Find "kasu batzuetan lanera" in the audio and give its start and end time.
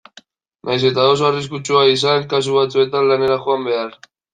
2.35-3.43